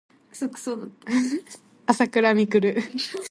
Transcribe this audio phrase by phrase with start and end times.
[1.85, 2.81] あさくらみくる